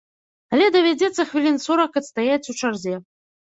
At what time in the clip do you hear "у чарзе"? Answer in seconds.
2.51-2.95